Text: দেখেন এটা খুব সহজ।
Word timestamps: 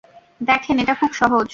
দেখেন 0.41 0.75
এটা 0.79 0.93
খুব 0.93 1.11
সহজ। 1.13 1.47